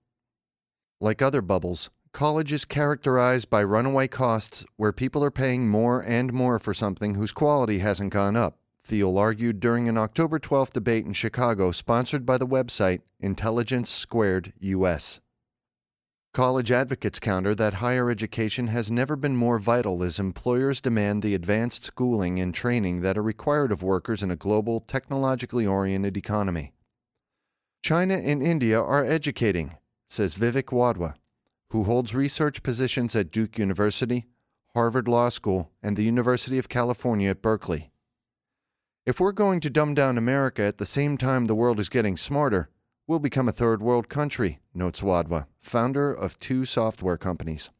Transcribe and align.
Like 0.99 1.21
other 1.21 1.43
bubbles, 1.43 1.91
college 2.13 2.55
is 2.55 2.65
characterized 2.65 3.51
by 3.51 3.63
runaway 3.63 4.09
costs 4.09 4.65
where 4.77 4.93
people 4.93 5.23
are 5.23 5.31
paying 5.31 5.69
more 5.69 6.01
and 6.01 6.33
more 6.33 6.59
for 6.59 6.73
something 6.73 7.15
whose 7.15 7.33
quality 7.33 7.81
hasn't 7.81 8.15
gone 8.15 8.35
up, 8.35 8.57
Thiel 8.83 9.19
argued 9.19 9.61
during 9.61 9.91
an 9.91 9.99
October 9.99 10.39
12th 10.39 10.73
debate 10.73 11.05
in 11.05 11.13
Chicago 11.13 11.71
sponsored 11.71 12.25
by 12.25 12.39
the 12.39 12.47
website 12.47 13.03
Intelligence 13.21 13.91
Squared 13.91 14.55
US. 14.61 15.21
College 16.33 16.71
advocates 16.73 17.21
counter 17.21 17.55
that 17.55 17.75
higher 17.75 18.11
education 18.11 18.69
has 18.69 18.91
never 18.91 19.17
been 19.17 19.37
more 19.37 19.59
vital 19.59 20.03
as 20.03 20.19
employers 20.19 20.81
demand 20.81 21.23
the 21.23 21.35
advanced 21.35 21.85
schooling 21.85 22.41
and 22.41 22.55
training 22.55 23.03
that 23.03 23.19
are 23.19 23.23
required 23.23 23.71
of 23.71 23.83
workers 23.83 24.23
in 24.23 24.31
a 24.31 24.37
global, 24.37 24.81
technologically 24.81 25.67
oriented 25.67 26.17
economy. 26.17 26.73
China 27.83 28.15
and 28.15 28.43
India 28.43 28.81
are 28.81 29.05
educating, 29.05 29.77
says 30.07 30.35
Vivek 30.35 30.73
Wadhwa, 30.73 31.17
who 31.69 31.85
holds 31.85 32.15
research 32.15 32.63
positions 32.63 33.15
at 33.15 33.31
Duke 33.31 33.59
University, 33.59 34.25
Harvard 34.73 35.09
Law 35.09 35.29
School, 35.29 35.71
and 35.83 35.99
the 35.99 36.05
University 36.05 36.59
of 36.59 36.71
California 36.71 37.29
at 37.29 37.43
Berkeley. 37.43 37.91
If 39.05 39.21
we're 39.21 39.33
going 39.33 39.61
to 39.61 39.69
dumb 39.69 39.93
down 39.93 40.17
America 40.17 40.63
at 40.63 40.79
the 40.79 40.87
same 40.87 41.19
time 41.19 41.45
the 41.45 41.55
world 41.55 41.79
is 41.79 41.91
getting 41.91 42.17
smarter, 42.17 42.71
we'll 43.07 43.19
become 43.19 43.49
a 43.49 43.53
third 43.53 43.83
world 43.83 44.09
country, 44.09 44.61
notes 44.75 45.01
Wadhwa, 45.01 45.47
founder 45.61 46.13
of 46.13 46.39
two 46.39 46.65
software 46.65 47.17
companies. 47.17 47.71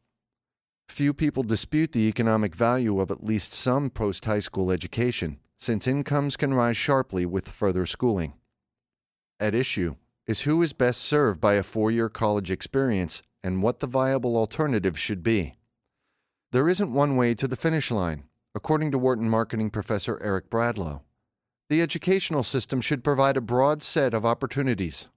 Few 0.87 1.13
people 1.13 1.43
dispute 1.43 1.91
the 1.91 2.07
economic 2.07 2.53
value 2.55 2.99
of 2.99 3.09
at 3.09 3.23
least 3.23 3.53
some 3.53 3.89
post 3.89 4.25
high 4.25 4.39
school 4.39 4.71
education, 4.71 5.39
since 5.57 5.87
incomes 5.87 6.35
can 6.35 6.53
rise 6.53 6.77
sharply 6.77 7.25
with 7.25 7.47
further 7.47 7.85
schooling. 7.85 8.33
At 9.39 9.55
issue 9.55 9.95
is 10.27 10.41
who 10.41 10.61
is 10.61 10.73
best 10.73 11.01
served 11.01 11.41
by 11.41 11.55
a 11.55 11.63
four 11.63 11.89
year 11.89 12.09
college 12.09 12.51
experience 12.51 13.21
and 13.43 13.63
what 13.63 13.79
the 13.79 13.87
viable 13.87 14.37
alternative 14.37 14.97
should 14.99 15.23
be. 15.23 15.55
There 16.51 16.69
isn't 16.69 16.93
one 16.93 17.15
way 17.15 17.33
to 17.35 17.47
the 17.47 17.55
finish 17.55 17.89
line, 17.89 18.23
according 18.53 18.91
to 18.91 18.97
Wharton 18.97 19.29
marketing 19.29 19.69
professor 19.69 20.21
Eric 20.21 20.49
Bradlow. 20.49 21.01
The 21.69 21.81
educational 21.81 22.43
system 22.43 22.81
should 22.81 23.03
provide 23.03 23.35
a 23.35 23.41
broad 23.41 23.81
set 23.81 24.13
of 24.13 24.25
opportunities 24.25 25.07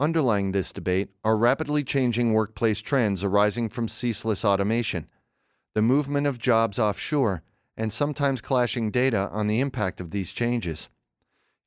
Underlying 0.00 0.50
this 0.50 0.72
debate 0.72 1.10
are 1.24 1.36
rapidly 1.36 1.84
changing 1.84 2.32
workplace 2.32 2.80
trends 2.80 3.22
arising 3.22 3.68
from 3.68 3.86
ceaseless 3.86 4.44
automation, 4.44 5.08
the 5.74 5.82
movement 5.82 6.26
of 6.26 6.40
jobs 6.40 6.80
offshore, 6.80 7.44
and 7.76 7.92
sometimes 7.92 8.40
clashing 8.40 8.90
data 8.90 9.28
on 9.32 9.46
the 9.46 9.60
impact 9.60 10.00
of 10.00 10.10
these 10.10 10.32
changes. 10.32 10.88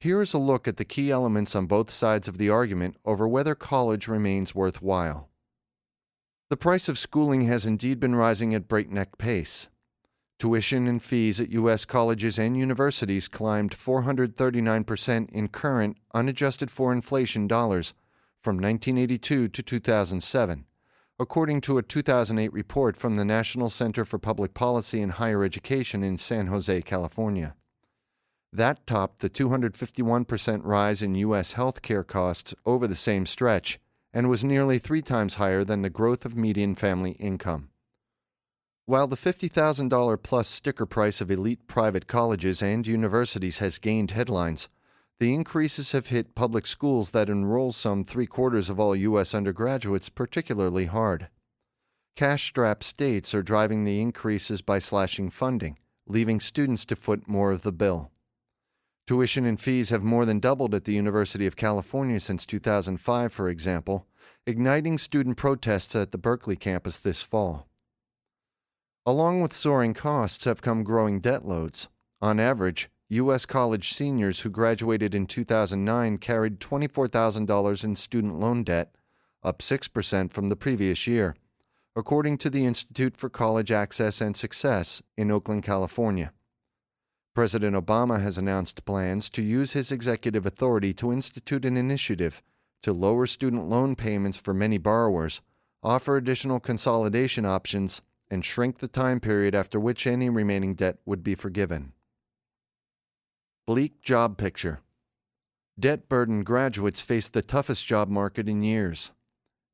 Here 0.01 0.21
is 0.21 0.33
a 0.33 0.39
look 0.39 0.67
at 0.67 0.75
the 0.75 0.83
key 0.83 1.09
elements 1.09 1.55
on 1.55 1.67
both 1.67 1.89
sides 1.89 2.27
of 2.27 2.37
the 2.37 2.49
argument 2.49 2.97
over 3.05 3.25
whether 3.29 3.55
college 3.55 4.09
remains 4.09 4.53
worthwhile. 4.53 5.29
The 6.49 6.57
price 6.57 6.89
of 6.89 6.97
schooling 6.97 7.43
has 7.43 7.65
indeed 7.65 7.97
been 7.97 8.15
rising 8.15 8.53
at 8.53 8.67
breakneck 8.67 9.17
pace. 9.17 9.69
Tuition 10.37 10.85
and 10.85 11.01
fees 11.01 11.39
at 11.39 11.51
U.S. 11.51 11.85
colleges 11.85 12.37
and 12.37 12.57
universities 12.57 13.29
climbed 13.29 13.71
439% 13.71 15.29
in 15.31 15.47
current, 15.47 15.97
unadjusted 16.13 16.69
for 16.69 16.91
inflation 16.91 17.47
dollars 17.47 17.93
from 18.47 18.55
1982 18.55 19.49
to 19.49 19.61
2007, 19.61 20.63
according 21.19 21.59
to 21.59 21.77
a 21.77 21.83
2008 21.83 22.53
report 22.53 22.95
from 22.95 23.15
the 23.15 23.25
National 23.25 23.69
Center 23.69 24.05
for 24.05 24.17
Public 24.17 24.53
Policy 24.53 25.01
and 25.01 25.11
Higher 25.11 25.43
Education 25.43 26.01
in 26.01 26.17
San 26.17 26.47
Jose, 26.47 26.81
California. 26.83 27.55
That 28.53 28.87
topped 28.87 29.19
the 29.19 29.29
251% 29.29 30.61
rise 30.63 31.01
in 31.01 31.13
U.S. 31.15 31.55
healthcare 31.55 32.07
costs 32.07 32.55
over 32.65 32.87
the 32.87 32.95
same 32.95 33.25
stretch 33.25 33.79
and 34.13 34.29
was 34.29 34.45
nearly 34.45 34.79
three 34.79 35.01
times 35.01 35.35
higher 35.35 35.65
than 35.65 35.81
the 35.81 35.89
growth 35.89 36.23
of 36.23 36.37
median 36.37 36.73
family 36.73 37.17
income. 37.19 37.67
While 38.85 39.07
the 39.07 39.17
$50,000 39.17 40.23
plus 40.23 40.47
sticker 40.47 40.85
price 40.85 41.19
of 41.19 41.29
elite 41.29 41.67
private 41.67 42.07
colleges 42.07 42.61
and 42.61 42.87
universities 42.87 43.57
has 43.57 43.77
gained 43.77 44.11
headlines, 44.11 44.69
the 45.19 45.33
increases 45.33 45.93
have 45.93 46.07
hit 46.07 46.35
public 46.35 46.67
schools 46.67 47.11
that 47.11 47.29
enroll 47.29 47.71
some 47.71 48.03
three 48.03 48.27
quarters 48.27 48.69
of 48.69 48.79
all 48.79 48.95
U.S. 48.95 49.33
undergraduates 49.33 50.09
particularly 50.09 50.85
hard. 50.85 51.29
Cash 52.15 52.45
strapped 52.45 52.83
states 52.83 53.33
are 53.33 53.43
driving 53.43 53.83
the 53.83 54.01
increases 54.01 54.61
by 54.61 54.79
slashing 54.79 55.29
funding, 55.29 55.77
leaving 56.07 56.39
students 56.39 56.85
to 56.85 56.95
foot 56.95 57.27
more 57.27 57.51
of 57.51 57.63
the 57.63 57.71
bill. 57.71 58.11
Tuition 59.07 59.45
and 59.45 59.59
fees 59.59 59.89
have 59.89 60.03
more 60.03 60.25
than 60.25 60.39
doubled 60.39 60.75
at 60.75 60.83
the 60.83 60.93
University 60.93 61.47
of 61.47 61.55
California 61.55 62.19
since 62.19 62.45
2005, 62.45 63.31
for 63.31 63.47
example, 63.47 64.05
igniting 64.45 64.97
student 64.97 65.37
protests 65.37 65.95
at 65.95 66.11
the 66.11 66.17
Berkeley 66.17 66.55
campus 66.55 66.99
this 66.99 67.23
fall. 67.23 67.67
Along 69.05 69.41
with 69.41 69.53
soaring 69.53 69.93
costs 69.93 70.43
have 70.45 70.61
come 70.61 70.83
growing 70.83 71.21
debt 71.21 71.45
loads. 71.45 71.87
On 72.21 72.39
average, 72.39 72.89
U.S. 73.09 73.45
college 73.45 73.93
seniors 73.93 74.41
who 74.41 74.49
graduated 74.49 75.15
in 75.15 75.27
2009 75.27 76.17
carried 76.17 76.59
$24,000 76.59 77.83
in 77.85 77.95
student 77.95 78.39
loan 78.39 78.63
debt, 78.63 78.95
up 79.41 79.59
6% 79.59 80.29
from 80.29 80.49
the 80.49 80.57
previous 80.57 81.07
year, 81.07 81.35
according 81.95 82.37
to 82.39 82.49
the 82.49 82.65
Institute 82.65 83.15
for 83.15 83.29
College 83.29 83.71
Access 83.71 84.19
and 84.19 84.35
Success 84.35 85.01
in 85.15 85.31
Oakland, 85.31 85.63
California. 85.63 86.33
President 87.33 87.77
Obama 87.77 88.21
has 88.21 88.37
announced 88.37 88.83
plans 88.83 89.29
to 89.29 89.41
use 89.41 89.71
his 89.71 89.89
executive 89.89 90.45
authority 90.45 90.93
to 90.95 91.13
institute 91.13 91.63
an 91.63 91.77
initiative 91.77 92.41
to 92.81 92.91
lower 92.91 93.25
student 93.25 93.69
loan 93.69 93.95
payments 93.95 94.37
for 94.37 94.53
many 94.53 94.77
borrowers, 94.77 95.41
offer 95.81 96.17
additional 96.17 96.59
consolidation 96.59 97.45
options, 97.45 98.01
and 98.29 98.43
shrink 98.43 98.79
the 98.79 98.87
time 98.87 99.21
period 99.21 99.55
after 99.55 99.79
which 99.79 100.05
any 100.05 100.29
remaining 100.29 100.73
debt 100.73 100.97
would 101.05 101.23
be 101.23 101.35
forgiven. 101.35 101.93
Bleak 103.67 104.01
job 104.01 104.37
picture. 104.37 104.79
Debt 105.77 106.07
burdened 106.07 106.45
graduates 106.45 107.01
face 107.01 107.27
the 107.27 107.41
toughest 107.41 107.85
job 107.85 108.07
market 108.07 108.47
in 108.47 108.63
years. 108.63 109.11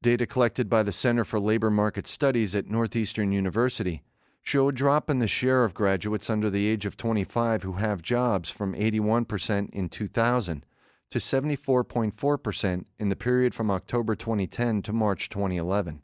Data 0.01 0.25
collected 0.25 0.68
by 0.68 0.81
the 0.81 0.92
Center 0.92 1.24
for 1.24 1.40
Labor 1.40 1.69
Market 1.69 2.07
Studies 2.07 2.56
at 2.56 2.68
Northeastern 2.68 3.31
University 3.31 4.01
show 4.42 4.68
a 4.68 4.72
drop 4.72 5.12
in 5.12 5.19
the 5.19 5.28
share 5.28 5.63
of 5.63 5.75
graduates 5.75 6.28
under 6.28 6.50
the 6.50 6.66
age 6.66 6.88
of 6.88 6.98
25 6.98 7.62
who 7.62 7.74
have 7.74 8.01
jobs 8.01 8.50
from 8.50 8.74
81% 8.74 9.69
in 9.69 9.90
2000 9.90 10.66
to 11.12 11.19
74.4% 11.19 12.86
in 12.98 13.10
the 13.10 13.16
period 13.16 13.54
from 13.54 13.69
October 13.69 14.16
2010 14.16 14.81
to 14.81 14.92
March 14.92 15.30
2011. 15.30 16.01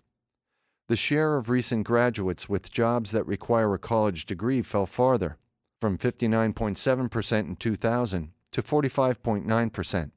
The 0.89 0.95
share 0.95 1.37
of 1.37 1.49
recent 1.49 1.87
graduates 1.87 2.47
with 2.47 2.71
jobs 2.71 3.09
that 3.13 3.25
require 3.25 3.73
a 3.73 3.79
college 3.79 4.27
degree 4.27 4.61
fell 4.61 4.85
farther 4.85 5.39
from 5.79 5.97
59.7% 5.97 7.39
in 7.39 7.55
2000 7.55 8.31
to 8.51 8.61
45.9%, 8.61 10.11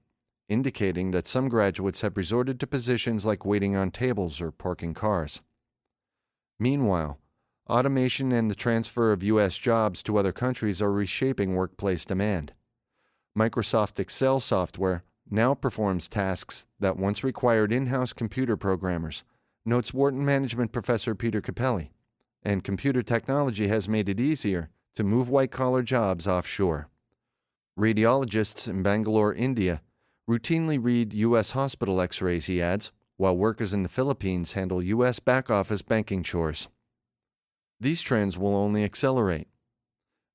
indicating 0.49 1.11
that 1.11 1.27
some 1.27 1.49
graduates 1.49 2.01
have 2.01 2.17
resorted 2.17 2.59
to 2.61 2.67
positions 2.67 3.25
like 3.25 3.45
waiting 3.45 3.77
on 3.77 3.91
tables 3.91 4.41
or 4.41 4.51
parking 4.51 4.95
cars. 4.95 5.41
Meanwhile, 6.59 7.19
automation 7.69 8.33
and 8.33 8.51
the 8.51 8.55
transfer 8.55 9.13
of 9.13 9.23
U.S. 9.23 9.57
jobs 9.57 10.03
to 10.05 10.17
other 10.17 10.33
countries 10.33 10.83
are 10.83 10.93
reshaping 10.93 11.55
workplace 11.55 12.05
demand. 12.05 12.53
Microsoft 13.39 13.99
Excel 13.99 14.41
software 14.41 15.05
now 15.31 15.55
performs 15.55 16.09
tasks 16.09 16.67
that 16.79 16.99
once 16.99 17.25
required 17.25 17.73
in 17.73 17.87
house 17.87 18.13
computer 18.13 18.57
programmers, 18.57 19.25
notes 19.65 19.95
Wharton 19.95 20.25
management 20.25 20.73
professor 20.73 21.15
Peter 21.15 21.41
Cappelli. 21.41 21.91
And 22.45 22.65
computer 22.65 23.03
technology 23.03 23.69
has 23.69 23.89
made 23.89 24.09
it 24.09 24.19
easier 24.19 24.69
to 24.95 25.05
move 25.05 25.31
white 25.31 25.51
collar 25.51 25.83
jobs 25.83 26.27
offshore. 26.27 26.89
Radiologists 27.79 28.69
in 28.69 28.83
Bangalore, 28.83 29.33
India, 29.33 29.81
routinely 30.29 30.79
read 30.83 31.13
U.S. 31.15 31.53
hospital 31.53 32.01
x 32.01 32.21
rays, 32.21 32.47
he 32.47 32.61
adds, 32.61 32.93
while 33.17 33.37
workers 33.37 33.73
in 33.73 33.83
the 33.83 33.89
Philippines 33.89 34.53
handle 34.53 34.83
U.S. 34.83 35.19
back 35.19 35.51
office 35.51 35.83
banking 35.83 36.23
chores. 36.23 36.69
These 37.81 38.03
trends 38.03 38.37
will 38.37 38.55
only 38.55 38.85
accelerate. 38.85 39.49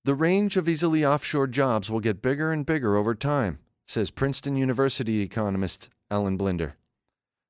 The 0.03 0.15
range 0.15 0.57
of 0.57 0.67
easily 0.67 1.05
offshore 1.05 1.47
jobs 1.47 1.91
will 1.91 1.99
get 1.99 2.21
bigger 2.21 2.51
and 2.51 2.65
bigger 2.65 2.95
over 2.95 3.13
time, 3.13 3.59
says 3.85 4.09
Princeton 4.09 4.55
University 4.55 5.21
economist 5.21 5.89
Alan 6.09 6.37
Blinder. 6.37 6.75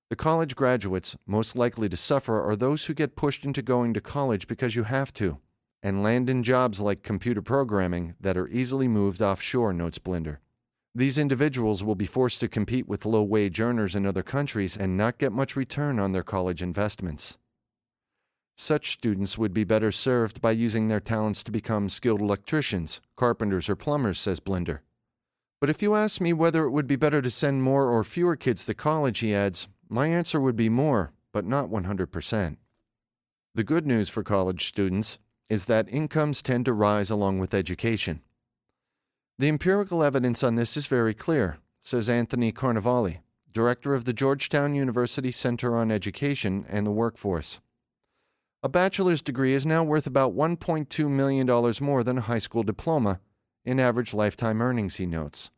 The 0.10 0.15
college 0.15 0.56
graduates 0.56 1.18
most 1.25 1.56
likely 1.56 1.89
to 1.89 1.98
suffer 1.98 2.42
are 2.42 2.56
those 2.56 2.86
who 2.86 2.94
get 2.94 3.15
pushed 3.15 3.44
into 3.44 3.62
going 3.62 3.94
to 3.94 4.01
college 4.01 4.48
because 4.48 4.75
you 4.75 4.83
have 4.83 5.12
to 5.13 5.39
and 5.81 6.03
land 6.03 6.29
in 6.29 6.44
jobs 6.44 6.79
like 6.79 7.03
computer 7.03 7.41
programming 7.41 8.15
that 8.19 8.38
are 8.38 8.47
easily 8.50 8.88
moved 8.88 9.21
offshore, 9.21 9.74
notes 9.74 10.00
Blinder. 10.00 10.39
These 10.95 11.18
individuals 11.18 11.83
will 11.83 11.95
be 11.95 12.07
forced 12.07 12.39
to 12.39 12.47
compete 12.47 12.88
with 12.88 13.06
low 13.06 13.21
wage 13.21 13.59
earners 13.59 13.95
in 13.95 14.06
other 14.06 14.24
countries 14.24 14.75
and 14.75 14.97
not 14.97 15.19
get 15.19 15.31
much 15.31 15.56
return 15.56 16.00
on 16.00 16.12
their 16.12 16.24
college 16.24 16.63
investments. 16.63 17.38
Such 18.56 18.94
students 18.94 19.38
would 19.38 19.53
be 19.53 19.63
better 19.63 19.91
served 19.91 20.41
by 20.41 20.51
using 20.51 20.88
their 20.88 21.00
talents 21.00 21.44
to 21.44 21.51
become 21.51 21.89
skilled 21.89 22.21
electricians, 22.21 23.00
carpenters, 23.15 23.69
or 23.69 23.75
plumbers, 23.75 24.19
says 24.19 24.39
Blinder. 24.39 24.81
But 25.62 25.69
if 25.69 25.83
you 25.83 25.94
ask 25.94 26.19
me 26.19 26.33
whether 26.33 26.65
it 26.65 26.71
would 26.71 26.88
be 26.88 26.95
better 26.95 27.21
to 27.21 27.29
send 27.29 27.62
more 27.62 27.91
or 27.91 28.03
fewer 28.03 28.35
kids 28.35 28.65
to 28.65 28.74
college, 28.74 29.19
he 29.19 29.35
adds, 29.35 29.68
my 29.89 30.07
answer 30.07 30.41
would 30.41 30.56
be 30.56 30.69
more, 30.69 31.13
but 31.31 31.45
not 31.45 31.69
100%. 31.69 32.57
The 33.53 33.63
good 33.63 33.85
news 33.85 34.09
for 34.09 34.24
college 34.24 34.68
students 34.68 35.19
is 35.49 35.65
that 35.65 35.89
incomes 35.89 36.41
tend 36.41 36.65
to 36.65 36.73
rise 36.73 37.09
along 37.09 37.39
with 37.39 37.53
education. 37.53 38.21
The 39.39 39.49
empirical 39.49 40.03
evidence 40.03 40.44
on 40.44 40.55
this 40.55 40.75
is 40.75 40.88
very 40.88 41.13
clear, 41.13 41.59
says 41.79 42.09
Anthony 42.09 42.51
Carnevale, 42.51 43.19
director 43.53 43.94
of 43.94 44.05
the 44.05 44.13
Georgetown 44.13 44.75
University 44.75 45.31
Center 45.31 45.75
on 45.75 45.91
Education 45.91 46.65
and 46.67 46.85
the 46.85 46.91
Workforce. 46.91 47.59
A 48.63 48.69
bachelor's 48.69 49.21
degree 49.21 49.53
is 49.53 49.65
now 49.65 49.83
worth 49.83 50.07
about 50.07 50.35
$1.2 50.35 51.09
million 51.09 51.75
more 51.81 52.03
than 52.03 52.17
a 52.17 52.21
high 52.21 52.39
school 52.39 52.63
diploma 52.63 53.19
in 53.63 53.79
average 53.79 54.13
lifetime 54.13 54.61
earnings, 54.61 54.95
he 54.95 55.05
notes, 55.05 55.51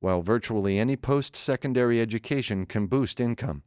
while 0.00 0.22
virtually 0.22 0.78
any 0.78 0.96
post 0.96 1.36
secondary 1.36 2.00
education 2.00 2.64
can 2.64 2.86
boost 2.86 3.20
income. 3.20 3.62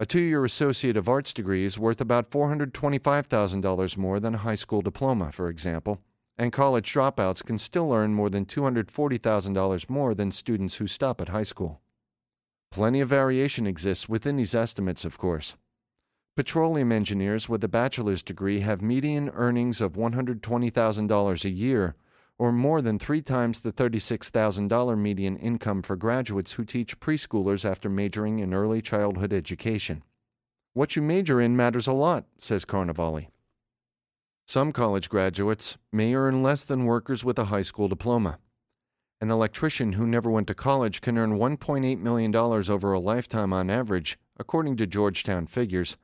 A 0.00 0.06
two 0.06 0.20
year 0.20 0.44
Associate 0.44 0.96
of 0.96 1.08
Arts 1.08 1.32
degree 1.32 1.64
is 1.64 1.78
worth 1.78 2.00
about 2.00 2.28
$425,000 2.28 3.96
more 3.96 4.18
than 4.18 4.34
a 4.34 4.38
high 4.38 4.56
school 4.56 4.82
diploma, 4.82 5.30
for 5.30 5.48
example, 5.48 6.00
and 6.36 6.52
college 6.52 6.92
dropouts 6.92 7.44
can 7.44 7.60
still 7.60 7.92
earn 7.92 8.12
more 8.12 8.28
than 8.28 8.44
$240,000 8.44 9.88
more 9.88 10.12
than 10.12 10.32
students 10.32 10.76
who 10.76 10.88
stop 10.88 11.20
at 11.20 11.28
high 11.28 11.44
school. 11.44 11.80
Plenty 12.72 13.00
of 13.02 13.08
variation 13.08 13.68
exists 13.68 14.08
within 14.08 14.36
these 14.36 14.52
estimates, 14.52 15.04
of 15.04 15.16
course. 15.16 15.54
Petroleum 16.34 16.90
engineers 16.90 17.48
with 17.48 17.62
a 17.62 17.68
bachelor's 17.68 18.24
degree 18.24 18.60
have 18.60 18.82
median 18.82 19.30
earnings 19.32 19.80
of 19.80 19.92
$120,000 19.92 21.44
a 21.44 21.50
year, 21.50 21.94
or 22.38 22.52
more 22.52 22.82
than 22.82 22.98
three 22.98 23.22
times 23.22 23.60
the 23.60 23.72
$36,000 23.72 24.98
median 24.98 25.36
income 25.36 25.82
for 25.82 25.96
graduates 25.96 26.52
who 26.52 26.64
teach 26.64 26.98
preschoolers 27.00 27.68
after 27.68 27.88
majoring 27.88 28.40
in 28.40 28.52
early 28.52 28.82
childhood 28.82 29.32
education. 29.32 30.02
What 30.72 30.96
you 30.96 31.02
major 31.02 31.40
in 31.40 31.56
matters 31.56 31.86
a 31.86 31.92
lot, 31.92 32.24
says 32.36 32.64
Carnevale. 32.64 33.28
Some 34.46 34.72
college 34.72 35.08
graduates 35.08 35.78
may 35.90 36.14
earn 36.14 36.42
less 36.42 36.64
than 36.64 36.84
workers 36.84 37.24
with 37.24 37.38
a 37.38 37.46
high 37.46 37.62
school 37.62 37.88
diploma. 37.88 38.38
An 39.20 39.30
electrician 39.30 39.94
who 39.94 40.06
never 40.06 40.30
went 40.30 40.48
to 40.48 40.54
college 40.54 41.00
can 41.00 41.16
earn 41.16 41.38
$1.8 41.38 41.98
million 42.00 42.36
over 42.36 42.92
a 42.92 43.00
lifetime 43.00 43.54
on 43.54 43.70
average, 43.70 44.18
according 44.38 44.76
to 44.76 44.86
Georgetown 44.86 45.46
figures, 45.46 45.96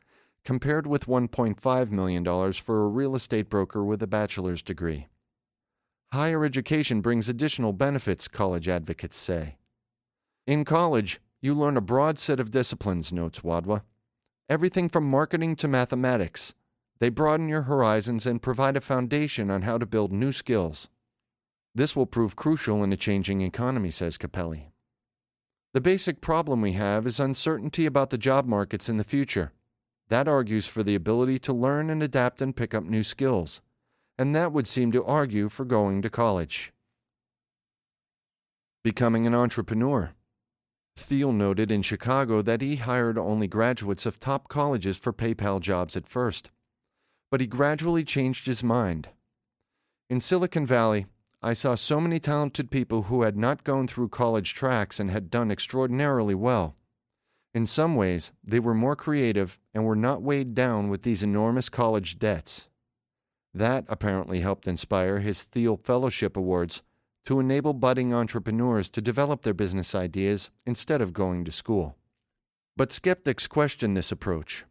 compared 0.43 0.87
with 0.87 1.05
$1.5 1.05 1.91
million 1.91 2.53
for 2.55 2.83
a 2.83 2.89
real 2.89 3.15
estate 3.15 3.51
broker 3.51 3.85
with 3.85 4.03
a 4.03 4.07
bachelor's 4.07 4.63
degree. 4.63 5.10
Higher 6.13 6.45
education 6.45 7.03
brings 7.03 7.29
additional 7.29 7.73
benefits, 7.73 8.27
college 8.27 8.67
advocates 8.67 9.17
say. 9.17 9.59
In 10.45 10.65
college, 10.65 11.21
you 11.41 11.55
learn 11.55 11.77
a 11.77 11.81
broad 11.81 12.19
set 12.19 12.41
of 12.41 12.51
disciplines, 12.51 13.13
notes 13.13 13.41
Wadhwa. 13.41 13.83
Everything 14.49 14.89
from 14.89 15.09
marketing 15.09 15.55
to 15.55 15.69
mathematics. 15.69 16.53
They 16.99 17.11
broaden 17.11 17.49
your 17.49 17.63
horizons 17.63 18.27
and 18.27 18.43
provide 18.43 18.77
a 18.77 18.81
foundation 18.81 19.53
on 19.53 19.63
how 19.63 19.79
to 19.79 19.87
build 19.87 20.11
new 20.11 20.33
skills. 20.33 20.89
This 21.77 21.95
will 21.95 22.07
prove 22.07 22.35
crucial 22.35 22.83
in 22.83 22.93
a 22.93 22.97
changing 22.97 23.41
economy, 23.43 23.93
says 23.93 24.19
Cappelli. 24.19 24.73
The 25.75 25.81
basic 25.81 26.21
problem 26.21 26.61
we 26.61 26.73
have 26.73 27.07
is 27.07 27.21
uncertainty 27.21 27.87
about 27.87 28.11
the 28.11 28.19
job 28.19 28.47
markets 28.47 28.89
in 28.89 28.97
the 28.97 29.05
future. 29.05 29.53
That 30.09 30.27
argues 30.27 30.67
for 30.67 30.83
the 30.83 30.97
ability 30.97 31.39
to 31.39 31.53
learn 31.53 31.89
and 31.89 32.03
adapt 32.03 32.43
and 32.43 32.57
pick 32.57 32.75
up 32.75 32.83
new 32.83 33.05
skills 33.05 33.61
and 34.21 34.37
that 34.37 34.53
would 34.53 34.67
seem 34.67 34.93
to 34.93 35.03
argue 35.03 35.49
for 35.49 35.65
going 35.65 36.03
to 36.03 36.11
college. 36.11 36.75
Becoming 38.85 39.27
an 39.27 39.35
entrepreneur. 39.35 40.13
Thiel 40.95 41.33
noted 41.33 41.73
in 41.73 41.81
Chicago 41.81 42.43
that 42.43 42.61
he 42.61 42.77
hired 42.77 43.17
only 43.17 43.49
graduates 43.49 44.05
of 44.05 44.21
top 44.21 44.49
colleges 44.49 44.99
for 44.99 45.15
PayPal 45.15 45.59
jobs 45.59 45.97
at 45.97 46.07
first, 46.07 46.51
but 47.31 47.41
he 47.41 47.47
gradually 47.47 48.05
changed 48.05 48.47
his 48.47 48.63
mind. 48.63 49.09
In 50.11 50.21
Silicon 50.21 50.67
Valley, 50.67 51.07
I 51.41 51.55
saw 51.55 51.75
so 51.75 51.99
many 51.99 52.19
talented 52.19 52.71
people 52.71 53.05
who 53.05 53.23
had 53.23 53.39
not 53.39 53.65
gone 53.65 53.87
through 53.87 54.11
college 54.11 54.53
tracks 54.53 55.01
and 55.01 55.11
had 55.11 55.31
done 55.31 55.51
extraordinarily 55.51 56.35
well. 56.35 56.77
In 57.55 57.65
some 57.65 57.97
ways, 57.97 58.33
they 58.45 58.61
were 58.61 58.75
more 58.75 58.97
creative 58.97 59.59
and 59.73 59.87
were 59.87 59.97
not 59.97 60.21
weighed 60.21 60.55
down 60.55 60.91
with 60.91 61.05
these 61.05 61.23
enormous 61.23 61.71
college 61.71 62.19
debts. 62.19 62.67
That 63.53 63.85
apparently 63.89 64.41
helped 64.41 64.69
inspire 64.69 65.19
his 65.19 65.43
Thiel 65.45 65.77
Fellowship 65.77 66.37
Awards 66.37 66.83
to 67.25 67.41
enable 67.41 67.75
budding 67.75 68.15
entrepreneurs 68.15 68.89
to 68.91 69.01
develop 69.01 69.43
their 69.43 69.55
business 69.55 69.95
ideas 69.95 70.51
instead 70.65 71.01
of 71.01 71.13
going 71.13 71.45
to 71.45 71.53
school. 71.53 71.97
But 72.77 72.93
skeptics 72.93 73.47
question 73.47 73.95
this 73.95 74.13
approach. 74.13 74.65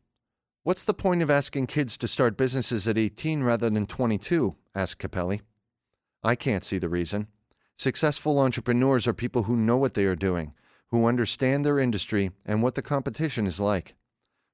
What's 0.63 0.84
the 0.84 0.94
point 0.94 1.22
of 1.22 1.30
asking 1.30 1.68
kids 1.68 1.98
to 1.98 2.08
start 2.08 2.38
businesses 2.38 2.88
at 2.88 2.98
18 2.98 3.44
rather 3.44 3.70
than 3.70 3.86
22? 3.86 4.56
asked 4.75 5.00
Cappelli. 5.00 5.42
I 6.24 6.36
can't 6.36 6.63
see 6.63 6.77
the 6.77 6.89
reason. 6.89 7.27
Successful 7.77 8.39
entrepreneurs 8.39 9.08
are 9.08 9.13
people 9.13 9.44
who 9.44 9.56
know 9.56 9.77
what 9.77 9.94
they 9.94 10.06
are 10.06 10.15
doing, 10.15 10.54
who 10.92 11.06
understand 11.06 11.65
their 11.65 11.80
industry 11.80 12.32
and 12.46 12.62
what 12.62 12.75
the 12.75 12.82
competition 12.82 13.48
is 13.48 13.60
like. 13.60 13.96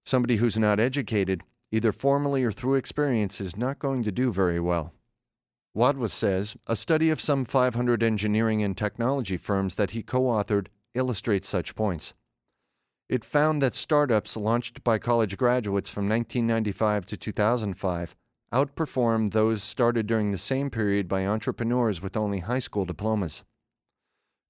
Somebody 0.05 0.35
who's 0.35 0.59
not 0.59 0.79
educated 0.79 1.41
either 1.71 1.91
formally 1.91 2.43
or 2.43 2.51
through 2.51 2.75
experience, 2.75 3.41
is 3.41 3.57
not 3.57 3.79
going 3.79 4.03
to 4.03 4.11
do 4.11 4.31
very 4.31 4.59
well. 4.59 4.93
Wadhwa 5.75 6.09
says 6.09 6.55
a 6.67 6.75
study 6.75 7.09
of 7.09 7.19
some 7.19 7.43
500 7.43 8.01
engineering 8.01 8.63
and 8.63 8.77
technology 8.77 9.35
firms 9.35 9.75
that 9.75 9.91
he 9.91 10.01
co 10.01 10.21
authored 10.21 10.67
illustrates 10.93 11.49
such 11.49 11.75
points. 11.75 12.13
It 13.09 13.23
found 13.23 13.61
that 13.61 13.73
startups 13.73 14.37
launched 14.37 14.83
by 14.83 14.97
college 14.97 15.37
graduates 15.37 15.89
from 15.89 16.09
1995 16.09 17.05
to 17.07 17.17
2005 17.17 18.15
outperformed 18.53 19.31
those 19.31 19.61
started 19.61 20.07
during 20.07 20.31
the 20.31 20.37
same 20.37 20.69
period 20.69 21.07
by 21.07 21.27
entrepreneurs 21.27 22.01
with 22.01 22.15
only 22.15 22.39
high 22.39 22.59
school 22.59 22.85
diplomas. 22.85 23.43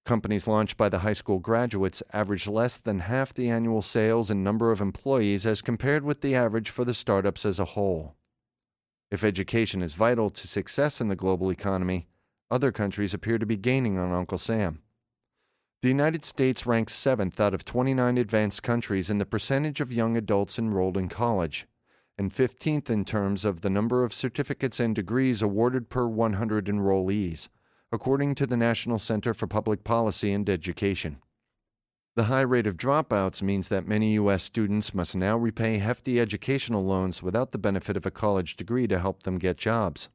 Companies 0.05 0.47
launched 0.47 0.77
by 0.77 0.87
the 0.87 0.99
high 0.99 1.13
school 1.13 1.39
graduates 1.39 2.03
averaged 2.13 2.47
less 2.47 2.77
than 2.77 2.99
half 2.99 3.33
the 3.33 3.49
annual 3.49 3.81
sales 3.81 4.29
and 4.29 4.43
number 4.43 4.71
of 4.71 4.79
employees 4.79 5.47
as 5.47 5.63
compared 5.63 6.03
with 6.03 6.21
the 6.21 6.35
average 6.35 6.69
for 6.69 6.85
the 6.85 6.93
startups 6.93 7.43
as 7.43 7.57
a 7.57 7.65
whole. 7.65 8.15
If 9.09 9.23
education 9.23 9.81
is 9.81 9.95
vital 9.95 10.29
to 10.29 10.47
success 10.47 11.01
in 11.01 11.07
the 11.07 11.15
global 11.15 11.49
economy, 11.49 12.07
other 12.51 12.71
countries 12.71 13.15
appear 13.15 13.39
to 13.39 13.47
be 13.47 13.57
gaining 13.57 13.97
on 13.97 14.13
Uncle 14.13 14.37
Sam. 14.37 14.83
The 15.81 15.87
United 15.87 16.23
States 16.23 16.67
ranks 16.67 16.93
seventh 16.93 17.39
out 17.39 17.55
of 17.55 17.65
29 17.65 18.19
advanced 18.19 18.61
countries 18.61 19.09
in 19.09 19.17
the 19.17 19.25
percentage 19.25 19.81
of 19.81 19.91
young 19.91 20.15
adults 20.15 20.59
enrolled 20.59 20.97
in 20.97 21.09
college, 21.09 21.65
and 22.15 22.31
15th 22.31 22.91
in 22.91 23.05
terms 23.05 23.43
of 23.43 23.61
the 23.61 23.71
number 23.71 24.03
of 24.03 24.13
certificates 24.13 24.79
and 24.79 24.93
degrees 24.95 25.41
awarded 25.41 25.89
per 25.89 26.05
100 26.05 26.65
enrollees 26.67 27.49
according 27.95 28.35
to 28.35 28.45
the 28.45 28.57
National 28.57 28.99
Center 28.99 29.33
for 29.33 29.47
Public 29.47 29.85
Policy 29.85 30.33
and 30.33 30.49
Education. 30.49 31.17
The 32.17 32.25
high 32.25 32.41
rate 32.41 32.67
of 32.67 32.75
dropouts 32.75 33.41
means 33.41 33.69
that 33.69 33.87
many 33.87 34.15
U.S. 34.15 34.43
students 34.43 34.93
must 34.93 35.15
now 35.15 35.37
repay 35.37 35.77
hefty 35.77 36.19
educational 36.19 36.83
loans 36.83 37.23
without 37.23 37.53
the 37.53 37.57
benefit 37.57 37.95
of 37.95 38.05
a 38.05 38.11
college 38.11 38.57
degree 38.57 38.85
to 38.87 38.99
help 38.99 39.23
them 39.23 39.39
get 39.39 39.55
jobs. 39.55 40.09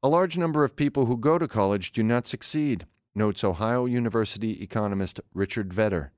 A 0.00 0.08
large 0.08 0.38
number 0.38 0.62
of 0.62 0.76
people 0.76 1.06
who 1.06 1.16
go 1.16 1.40
to 1.40 1.48
college 1.48 1.90
do 1.90 2.04
not 2.04 2.28
succeed, 2.28 2.86
notes 3.16 3.42
Ohio 3.42 3.86
University 3.86 4.62
economist 4.62 5.20
Richard 5.34 5.74
Vedder, 5.74 6.12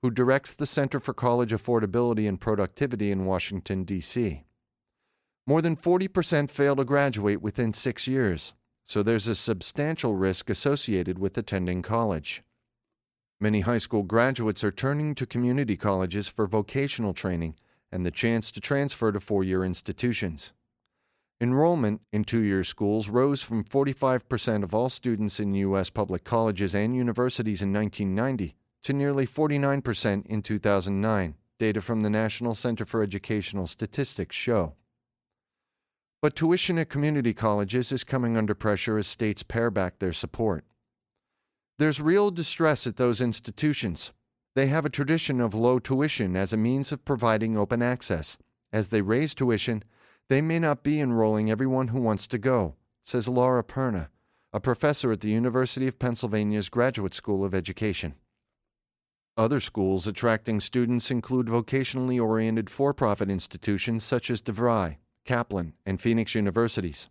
who 0.00 0.10
directs 0.10 0.54
the 0.54 0.66
Center 0.66 0.98
for 0.98 1.12
College 1.12 1.52
Affordability 1.52 2.26
and 2.26 2.40
Productivity 2.40 3.10
in 3.10 3.26
Washington, 3.26 3.84
D.C. 3.84 4.44
More 5.46 5.60
than 5.60 5.76
40% 5.76 6.48
fail 6.48 6.76
to 6.76 6.84
graduate 6.84 7.42
within 7.42 7.74
six 7.74 8.08
years, 8.08 8.54
so 8.84 9.02
there's 9.02 9.28
a 9.28 9.34
substantial 9.34 10.14
risk 10.14 10.50
associated 10.50 11.18
with 11.18 11.36
attending 11.38 11.82
college. 11.82 12.42
Many 13.40 13.60
high 13.60 13.78
school 13.78 14.02
graduates 14.02 14.62
are 14.62 14.72
turning 14.72 15.14
to 15.16 15.26
community 15.26 15.76
colleges 15.76 16.28
for 16.28 16.46
vocational 16.46 17.14
training 17.14 17.56
and 17.90 18.04
the 18.04 18.10
chance 18.10 18.50
to 18.50 18.60
transfer 18.60 19.12
to 19.12 19.20
four 19.20 19.44
year 19.44 19.64
institutions. 19.64 20.52
Enrollment 21.40 22.00
in 22.12 22.24
two 22.24 22.42
year 22.42 22.62
schools 22.62 23.08
rose 23.08 23.42
from 23.42 23.64
45% 23.64 24.62
of 24.62 24.74
all 24.74 24.88
students 24.88 25.40
in 25.40 25.54
U.S. 25.54 25.90
public 25.90 26.24
colleges 26.24 26.74
and 26.74 26.94
universities 26.94 27.60
in 27.60 27.72
1990 27.72 28.54
to 28.84 28.92
nearly 28.92 29.26
49% 29.26 30.26
in 30.26 30.42
2009, 30.42 31.34
data 31.58 31.80
from 31.80 32.00
the 32.02 32.10
National 32.10 32.54
Center 32.54 32.84
for 32.84 33.02
Educational 33.02 33.66
Statistics 33.66 34.36
show. 34.36 34.74
But 36.24 36.36
tuition 36.36 36.78
at 36.78 36.88
community 36.88 37.34
colleges 37.34 37.92
is 37.92 38.02
coming 38.02 38.34
under 38.34 38.54
pressure 38.54 38.96
as 38.96 39.06
states 39.06 39.42
pare 39.42 39.70
back 39.70 39.98
their 39.98 40.14
support. 40.14 40.64
There's 41.78 42.00
real 42.00 42.30
distress 42.30 42.86
at 42.86 42.96
those 42.96 43.20
institutions. 43.20 44.14
They 44.54 44.68
have 44.68 44.86
a 44.86 44.88
tradition 44.88 45.38
of 45.38 45.52
low 45.52 45.78
tuition 45.78 46.34
as 46.34 46.50
a 46.50 46.56
means 46.56 46.92
of 46.92 47.04
providing 47.04 47.58
open 47.58 47.82
access. 47.82 48.38
As 48.72 48.88
they 48.88 49.02
raise 49.02 49.34
tuition, 49.34 49.84
they 50.30 50.40
may 50.40 50.58
not 50.58 50.82
be 50.82 50.98
enrolling 50.98 51.50
everyone 51.50 51.88
who 51.88 52.00
wants 52.00 52.26
to 52.28 52.38
go, 52.38 52.76
says 53.02 53.28
Laura 53.28 53.62
Perna, 53.62 54.08
a 54.50 54.60
professor 54.60 55.12
at 55.12 55.20
the 55.20 55.28
University 55.28 55.86
of 55.86 55.98
Pennsylvania's 55.98 56.70
Graduate 56.70 57.12
School 57.12 57.44
of 57.44 57.52
Education. 57.52 58.14
Other 59.36 59.60
schools 59.60 60.06
attracting 60.06 60.60
students 60.60 61.10
include 61.10 61.48
vocationally 61.48 62.18
oriented 62.18 62.70
for 62.70 62.94
profit 62.94 63.28
institutions 63.28 64.04
such 64.04 64.30
as 64.30 64.40
DeVry, 64.40 64.96
Kaplan, 65.24 65.74
and 65.84 66.00
Phoenix 66.00 66.34
universities. 66.34 67.08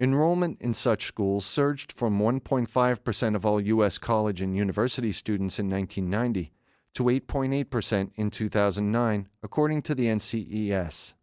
Enrollment 0.00 0.60
in 0.60 0.74
such 0.74 1.06
schools 1.06 1.44
surged 1.44 1.90
from 1.90 2.20
1.5% 2.20 3.34
of 3.34 3.44
all 3.44 3.60
U.S. 3.60 3.98
college 3.98 4.40
and 4.40 4.56
university 4.56 5.10
students 5.10 5.58
in 5.58 5.68
1990 5.68 6.52
to 6.94 7.04
8.8% 7.04 8.10
in 8.14 8.30
2009, 8.30 9.28
according 9.42 9.82
to 9.82 9.94
the 9.94 10.06
NCES. 10.06 11.14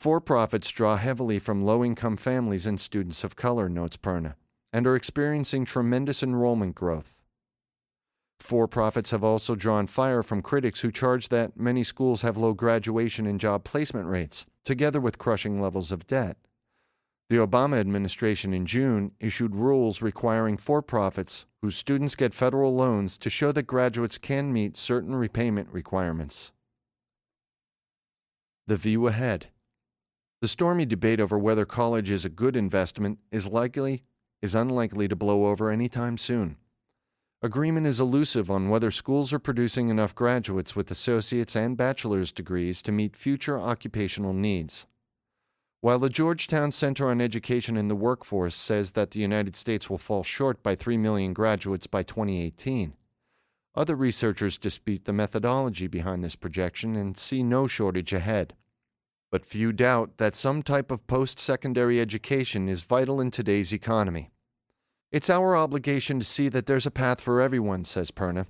For 0.00 0.20
profits 0.20 0.70
draw 0.70 0.96
heavily 0.96 1.38
from 1.38 1.64
low 1.64 1.84
income 1.84 2.16
families 2.16 2.66
and 2.66 2.80
students 2.80 3.22
of 3.22 3.36
color, 3.36 3.68
notes 3.68 3.96
Perna, 3.96 4.34
and 4.72 4.86
are 4.86 4.96
experiencing 4.96 5.64
tremendous 5.64 6.22
enrollment 6.22 6.74
growth. 6.74 7.21
For 8.42 8.66
profits 8.66 9.12
have 9.12 9.22
also 9.22 9.54
drawn 9.54 9.86
fire 9.86 10.20
from 10.20 10.42
critics 10.42 10.80
who 10.80 10.90
charge 10.90 11.28
that 11.28 11.56
many 11.56 11.84
schools 11.84 12.22
have 12.22 12.36
low 12.36 12.54
graduation 12.54 13.24
and 13.24 13.38
job 13.38 13.62
placement 13.62 14.08
rates, 14.08 14.46
together 14.64 15.00
with 15.00 15.16
crushing 15.16 15.60
levels 15.60 15.92
of 15.92 16.08
debt. 16.08 16.36
The 17.30 17.36
Obama 17.36 17.78
administration 17.78 18.52
in 18.52 18.66
June 18.66 19.12
issued 19.20 19.54
rules 19.54 20.02
requiring 20.02 20.56
for 20.56 20.82
profits 20.82 21.46
whose 21.62 21.76
students 21.76 22.16
get 22.16 22.34
federal 22.34 22.74
loans 22.74 23.16
to 23.18 23.30
show 23.30 23.52
that 23.52 23.68
graduates 23.68 24.18
can 24.18 24.52
meet 24.52 24.76
certain 24.76 25.14
repayment 25.14 25.68
requirements. 25.70 26.50
The 28.66 28.76
view 28.76 29.06
ahead. 29.06 29.46
The 30.40 30.48
stormy 30.48 30.84
debate 30.84 31.20
over 31.20 31.38
whether 31.38 31.64
college 31.64 32.10
is 32.10 32.24
a 32.24 32.28
good 32.28 32.56
investment 32.56 33.20
is 33.30 33.46
likely 33.46 34.02
is 34.42 34.56
unlikely 34.56 35.06
to 35.06 35.14
blow 35.14 35.46
over 35.46 35.70
anytime 35.70 36.18
soon. 36.18 36.56
Agreement 37.42 37.86
is 37.86 37.98
elusive 37.98 38.50
on 38.50 38.68
whether 38.68 38.90
schools 38.90 39.32
are 39.32 39.38
producing 39.38 39.88
enough 39.88 40.14
graduates 40.14 40.76
with 40.76 40.90
associate's 40.90 41.56
and 41.56 41.76
bachelor's 41.76 42.30
degrees 42.30 42.80
to 42.82 42.92
meet 42.92 43.16
future 43.16 43.58
occupational 43.58 44.32
needs. 44.32 44.86
While 45.80 45.98
the 45.98 46.08
Georgetown 46.08 46.70
Center 46.70 47.08
on 47.08 47.20
Education 47.20 47.76
and 47.76 47.90
the 47.90 47.96
Workforce 47.96 48.54
says 48.54 48.92
that 48.92 49.10
the 49.10 49.18
United 49.18 49.56
States 49.56 49.90
will 49.90 49.98
fall 49.98 50.22
short 50.22 50.62
by 50.62 50.76
3 50.76 50.96
million 50.96 51.32
graduates 51.32 51.88
by 51.88 52.04
2018, 52.04 52.94
other 53.74 53.96
researchers 53.96 54.56
dispute 54.56 55.04
the 55.04 55.12
methodology 55.12 55.88
behind 55.88 56.22
this 56.22 56.36
projection 56.36 56.94
and 56.94 57.18
see 57.18 57.42
no 57.42 57.66
shortage 57.66 58.12
ahead 58.12 58.54
but 59.32 59.46
few 59.46 59.72
doubt 59.72 60.18
that 60.18 60.34
some 60.34 60.62
type 60.62 60.90
of 60.90 61.06
post 61.06 61.38
secondary 61.38 61.98
education 61.98 62.68
is 62.68 62.82
vital 62.84 63.18
in 63.18 63.30
today's 63.30 63.72
economy. 63.72 64.30
It's 65.12 65.28
our 65.28 65.54
obligation 65.54 66.18
to 66.20 66.24
see 66.24 66.48
that 66.48 66.64
there's 66.64 66.86
a 66.86 66.90
path 66.90 67.20
for 67.20 67.42
everyone, 67.42 67.84
says 67.84 68.10
Perna. 68.10 68.46